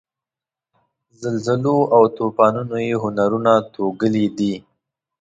زلزلو 1.21 1.77
او 1.95 2.03
توپانونو 2.17 2.77
یې 2.87 2.95
هنرونه 3.03 3.53
توږلي 3.73 4.25
دي. 4.37 4.53